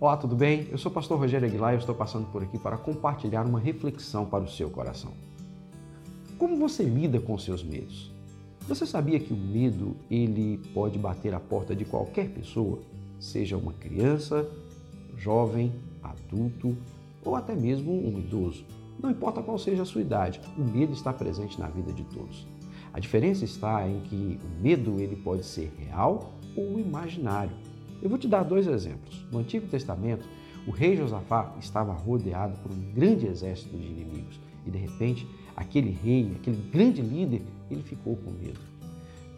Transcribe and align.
Olá, 0.00 0.16
tudo 0.16 0.34
bem? 0.34 0.66
Eu 0.70 0.78
sou 0.78 0.90
o 0.90 0.94
pastor 0.94 1.18
Rogério 1.18 1.46
Aguilar 1.46 1.74
e 1.74 1.76
estou 1.76 1.94
passando 1.94 2.26
por 2.32 2.42
aqui 2.42 2.58
para 2.58 2.78
compartilhar 2.78 3.44
uma 3.44 3.60
reflexão 3.60 4.24
para 4.24 4.42
o 4.42 4.48
seu 4.48 4.70
coração. 4.70 5.12
Como 6.38 6.56
você 6.56 6.82
lida 6.82 7.20
com 7.20 7.36
seus 7.36 7.62
medos? 7.62 8.10
Você 8.66 8.86
sabia 8.86 9.20
que 9.20 9.30
o 9.30 9.36
medo 9.36 9.94
ele 10.10 10.56
pode 10.72 10.98
bater 10.98 11.34
a 11.34 11.38
porta 11.38 11.76
de 11.76 11.84
qualquer 11.84 12.30
pessoa, 12.30 12.78
seja 13.18 13.58
uma 13.58 13.74
criança, 13.74 14.50
jovem, 15.18 15.70
adulto 16.02 16.74
ou 17.22 17.36
até 17.36 17.54
mesmo 17.54 17.92
um 17.92 18.18
idoso? 18.18 18.64
Não 19.02 19.10
importa 19.10 19.42
qual 19.42 19.58
seja 19.58 19.82
a 19.82 19.86
sua 19.86 20.00
idade, 20.00 20.40
o 20.56 20.62
medo 20.62 20.94
está 20.94 21.12
presente 21.12 21.60
na 21.60 21.68
vida 21.68 21.92
de 21.92 22.04
todos. 22.04 22.48
A 22.90 22.98
diferença 22.98 23.44
está 23.44 23.86
em 23.86 24.00
que 24.00 24.40
o 24.42 24.62
medo 24.62 24.98
ele 24.98 25.16
pode 25.16 25.44
ser 25.44 25.70
real 25.78 26.32
ou 26.56 26.80
imaginário. 26.80 27.52
Eu 28.02 28.08
vou 28.08 28.18
te 28.18 28.26
dar 28.26 28.42
dois 28.42 28.66
exemplos. 28.66 29.24
No 29.30 29.38
Antigo 29.38 29.66
Testamento, 29.66 30.26
o 30.66 30.70
rei 30.70 30.96
Josafá 30.96 31.54
estava 31.60 31.92
rodeado 31.92 32.56
por 32.62 32.70
um 32.72 32.92
grande 32.94 33.26
exército 33.26 33.76
de 33.76 33.86
inimigos 33.86 34.40
e 34.66 34.70
de 34.70 34.78
repente 34.78 35.26
aquele 35.56 35.90
rei, 35.90 36.32
aquele 36.36 36.56
grande 36.70 37.02
líder, 37.02 37.42
ele 37.70 37.82
ficou 37.82 38.16
com 38.16 38.30
medo. 38.30 38.60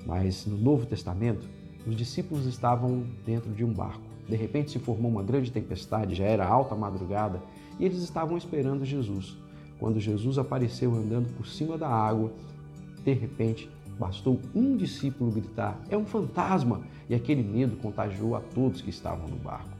Mas 0.06 0.46
no 0.46 0.56
Novo 0.56 0.86
Testamento, 0.86 1.48
os 1.86 1.96
discípulos 1.96 2.46
estavam 2.46 3.04
dentro 3.24 3.50
de 3.52 3.64
um 3.64 3.72
barco. 3.72 4.02
De 4.28 4.36
repente 4.36 4.70
se 4.70 4.78
formou 4.78 5.10
uma 5.10 5.22
grande 5.22 5.50
tempestade, 5.50 6.14
já 6.14 6.24
era 6.24 6.46
alta 6.46 6.74
madrugada 6.74 7.42
e 7.78 7.84
eles 7.84 8.02
estavam 8.02 8.36
esperando 8.36 8.84
Jesus. 8.84 9.36
Quando 9.78 9.98
Jesus 9.98 10.38
apareceu 10.38 10.94
andando 10.94 11.34
por 11.36 11.46
cima 11.46 11.76
da 11.76 11.88
água, 11.88 12.32
de 13.04 13.12
repente 13.12 13.68
Bastou 13.98 14.40
um 14.54 14.76
discípulo 14.76 15.30
gritar: 15.30 15.80
é 15.88 15.96
um 15.96 16.04
fantasma! 16.04 16.82
E 17.08 17.14
aquele 17.14 17.42
medo 17.42 17.76
contagiou 17.76 18.36
a 18.36 18.40
todos 18.40 18.80
que 18.80 18.90
estavam 18.90 19.28
no 19.28 19.36
barco. 19.36 19.70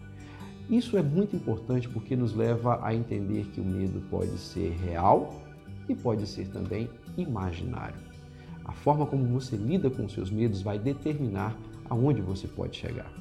Isso 0.71 0.97
é 0.97 1.03
muito 1.03 1.35
importante 1.37 1.89
porque 1.89 2.15
nos 2.17 2.35
leva 2.35 2.79
a 2.83 2.95
entender 2.95 3.47
que 3.47 3.61
o 3.61 3.65
medo 3.65 4.01
pode 4.09 4.39
ser 4.39 4.71
real 4.85 5.43
e 5.89 5.95
pode 5.95 6.27
ser 6.27 6.49
também 6.49 6.89
imaginário. 7.17 7.97
A 8.65 8.73
forma 8.73 9.05
como 9.07 9.25
você 9.27 9.57
lida 9.57 9.91
com 9.91 10.09
seus 10.09 10.31
medos 10.31 10.63
vai 10.63 10.79
determinar 10.79 11.57
aonde 11.91 12.23
você 12.23 12.47
pode 12.47 12.77
chegar. 12.77 13.13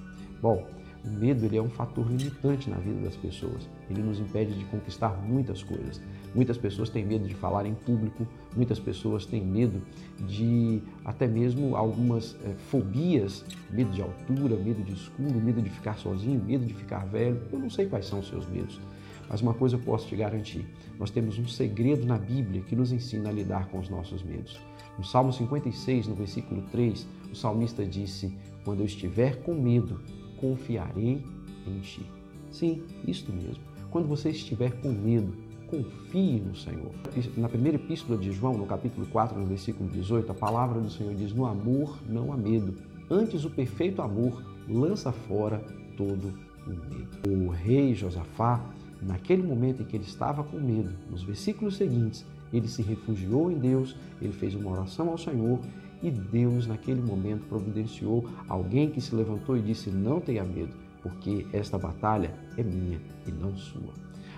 Bom, 0.41 0.65
o 1.03 1.09
medo 1.09 1.45
ele 1.45 1.57
é 1.57 1.61
um 1.61 1.69
fator 1.69 2.07
limitante 2.07 2.69
na 2.69 2.77
vida 2.77 3.01
das 3.01 3.15
pessoas. 3.15 3.67
Ele 3.89 4.01
nos 4.01 4.19
impede 4.19 4.53
de 4.53 4.65
conquistar 4.65 5.09
muitas 5.23 5.63
coisas. 5.63 6.01
Muitas 6.35 6.57
pessoas 6.57 6.89
têm 6.89 7.05
medo 7.05 7.27
de 7.27 7.33
falar 7.33 7.65
em 7.65 7.73
público, 7.73 8.25
muitas 8.55 8.79
pessoas 8.79 9.25
têm 9.25 9.43
medo 9.43 9.81
de 10.27 10.81
até 11.03 11.27
mesmo 11.27 11.75
algumas 11.75 12.37
é, 12.45 12.53
fobias, 12.69 13.43
medo 13.69 13.91
de 13.91 14.01
altura, 14.01 14.55
medo 14.55 14.83
de 14.83 14.93
escuro, 14.93 15.41
medo 15.41 15.61
de 15.61 15.69
ficar 15.69 15.97
sozinho, 15.97 16.41
medo 16.43 16.65
de 16.65 16.73
ficar 16.73 17.05
velho. 17.05 17.41
Eu 17.51 17.59
não 17.59 17.69
sei 17.69 17.87
quais 17.87 18.05
são 18.05 18.19
os 18.19 18.27
seus 18.27 18.47
medos, 18.47 18.79
mas 19.27 19.41
uma 19.41 19.53
coisa 19.53 19.75
eu 19.75 19.79
posso 19.79 20.07
te 20.07 20.15
garantir: 20.15 20.65
nós 20.99 21.09
temos 21.09 21.39
um 21.39 21.47
segredo 21.47 22.05
na 22.05 22.17
Bíblia 22.17 22.61
que 22.61 22.75
nos 22.75 22.91
ensina 22.91 23.29
a 23.29 23.33
lidar 23.33 23.67
com 23.69 23.79
os 23.79 23.89
nossos 23.89 24.23
medos. 24.23 24.59
No 24.97 25.03
Salmo 25.03 25.33
56, 25.33 26.07
no 26.07 26.15
versículo 26.15 26.61
3, 26.71 27.07
o 27.31 27.35
salmista 27.35 27.85
disse: 27.85 28.37
Quando 28.63 28.81
eu 28.81 28.85
estiver 28.85 29.41
com 29.41 29.53
medo, 29.53 29.99
confiarei 30.41 31.23
em 31.65 31.79
ti. 31.79 32.05
Sim, 32.51 32.83
isto 33.07 33.31
mesmo. 33.31 33.63
Quando 33.89 34.07
você 34.07 34.31
estiver 34.31 34.71
com 34.81 34.91
medo, 34.91 35.33
confie 35.67 36.41
no 36.41 36.55
Senhor. 36.55 36.91
Na 37.37 37.47
primeira 37.47 37.77
epístola 37.77 38.17
de 38.17 38.31
João, 38.31 38.57
no 38.57 38.65
capítulo 38.65 39.07
4, 39.07 39.39
no 39.39 39.45
versículo 39.45 39.89
18, 39.89 40.31
a 40.31 40.35
palavra 40.35 40.81
do 40.81 40.89
Senhor 40.89 41.15
diz: 41.15 41.33
No 41.33 41.45
amor 41.45 41.97
não 42.09 42.33
há 42.33 42.37
medo, 42.37 42.75
antes 43.09 43.45
o 43.45 43.49
perfeito 43.49 44.01
amor 44.01 44.43
lança 44.67 45.11
fora 45.11 45.63
todo 45.95 46.33
o 46.65 46.69
medo. 46.69 47.47
O 47.47 47.49
rei 47.49 47.93
Josafá, 47.93 48.61
naquele 49.01 49.43
momento 49.43 49.81
em 49.81 49.85
que 49.85 49.95
ele 49.95 50.03
estava 50.03 50.43
com 50.43 50.59
medo, 50.59 50.91
nos 51.09 51.23
versículos 51.23 51.77
seguintes, 51.77 52.25
ele 52.51 52.67
se 52.67 52.81
refugiou 52.81 53.49
em 53.49 53.57
Deus, 53.57 53.95
ele 54.21 54.33
fez 54.33 54.55
uma 54.55 54.71
oração 54.71 55.09
ao 55.09 55.17
Senhor 55.17 55.59
e 56.01 56.09
Deus, 56.09 56.67
naquele 56.67 57.01
momento, 57.01 57.45
providenciou 57.45 58.27
alguém 58.47 58.89
que 58.89 58.99
se 58.99 59.15
levantou 59.15 59.55
e 59.55 59.61
disse: 59.61 59.89
Não 59.89 60.19
tenha 60.19 60.43
medo, 60.43 60.73
porque 61.01 61.45
esta 61.53 61.77
batalha 61.77 62.33
é 62.57 62.63
minha 62.63 62.99
e 63.27 63.31
não 63.31 63.55
sua. 63.55 63.93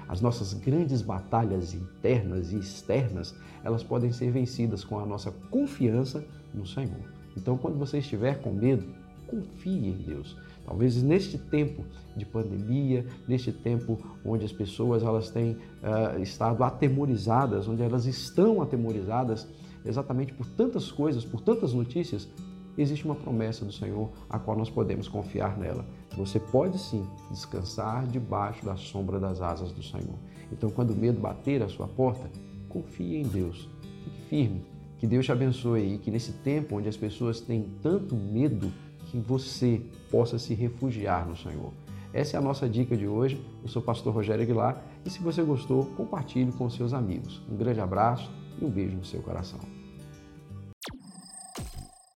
As 0.07 0.19
nossas 0.21 0.53
grandes 0.53 1.01
batalhas 1.01 1.73
internas 1.73 2.51
e 2.51 2.57
externas, 2.57 3.33
elas 3.63 3.83
podem 3.83 4.11
ser 4.11 4.31
vencidas 4.31 4.83
com 4.83 4.99
a 4.99 5.05
nossa 5.05 5.31
confiança 5.49 6.23
no 6.53 6.65
Senhor. 6.65 6.99
Então, 7.37 7.57
quando 7.57 7.79
você 7.79 7.99
estiver 7.99 8.41
com 8.41 8.51
medo, 8.51 8.85
confie 9.25 9.87
em 9.87 9.93
Deus. 9.93 10.37
Talvez 10.65 11.01
neste 11.01 11.37
tempo 11.37 11.83
de 12.15 12.25
pandemia, 12.25 13.05
neste 13.27 13.51
tempo 13.51 13.97
onde 14.23 14.45
as 14.45 14.51
pessoas 14.51 15.03
elas 15.03 15.29
têm 15.29 15.51
uh, 15.51 16.21
estado 16.21 16.63
atemorizadas, 16.63 17.67
onde 17.67 17.81
elas 17.81 18.05
estão 18.05 18.61
atemorizadas 18.61 19.47
exatamente 19.85 20.33
por 20.33 20.45
tantas 20.47 20.91
coisas, 20.91 21.25
por 21.25 21.41
tantas 21.41 21.73
notícias, 21.73 22.29
existe 22.77 23.05
uma 23.05 23.15
promessa 23.15 23.65
do 23.65 23.71
Senhor 23.71 24.09
a 24.29 24.39
qual 24.39 24.57
nós 24.57 24.69
podemos 24.69 25.07
confiar 25.07 25.57
nela. 25.57 25.85
Você 26.17 26.39
pode 26.39 26.77
sim 26.79 27.05
descansar 27.29 28.07
debaixo 28.07 28.65
da 28.65 28.75
sombra 28.75 29.19
das 29.19 29.41
asas 29.41 29.71
do 29.71 29.83
Senhor. 29.83 30.15
Então, 30.51 30.69
quando 30.69 30.91
o 30.91 30.95
medo 30.95 31.19
bater 31.19 31.61
à 31.61 31.67
sua 31.67 31.87
porta, 31.87 32.29
confie 32.69 33.17
em 33.17 33.23
Deus. 33.23 33.69
Fique 34.03 34.21
firme. 34.29 34.65
Que 34.97 35.07
Deus 35.07 35.25
te 35.25 35.31
abençoe 35.31 35.95
e 35.95 35.97
que 35.97 36.09
nesse 36.09 36.31
tempo 36.31 36.77
onde 36.77 36.87
as 36.87 36.95
pessoas 36.95 37.41
têm 37.41 37.67
tanto 37.81 38.15
medo, 38.15 38.71
que 39.13 39.19
você 39.19 39.79
possa 40.09 40.39
se 40.39 40.55
refugiar 40.55 41.27
no 41.27 41.37
Senhor. 41.37 41.71
Essa 42.11 42.35
é 42.35 42.39
a 42.39 42.41
nossa 42.41 42.67
dica 42.67 42.97
de 42.97 43.07
hoje. 43.07 43.39
Eu 43.61 43.69
sou 43.69 43.79
o 43.79 43.85
pastor 43.85 44.11
Rogério 44.11 44.41
Aguilar 44.41 44.83
e 45.05 45.09
se 45.11 45.19
você 45.19 45.43
gostou, 45.43 45.85
compartilhe 45.95 46.51
com 46.51 46.67
seus 46.67 46.93
amigos. 46.93 47.39
Um 47.47 47.55
grande 47.55 47.79
abraço 47.79 48.31
e 48.59 48.65
um 48.65 48.71
beijo 48.71 48.97
no 48.97 49.05
seu 49.05 49.21
coração. 49.21 49.59